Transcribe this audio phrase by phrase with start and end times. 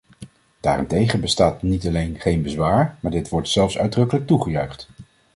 [0.59, 4.89] Daartegen bestaat niet alleen geen bezwaar, maar dit wordt zelfs uitdrukkelijk toegejuicht.